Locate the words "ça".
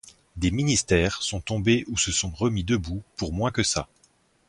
3.61-3.87